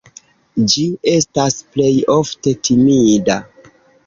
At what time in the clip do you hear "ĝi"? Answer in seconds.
0.73-0.85